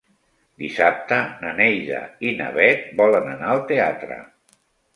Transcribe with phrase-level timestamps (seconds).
[0.61, 4.21] Dissabte na Neida i na Bet volen anar al teatre.